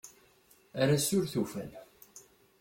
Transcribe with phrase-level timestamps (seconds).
[0.81, 1.71] Ar ass-a ur tufan.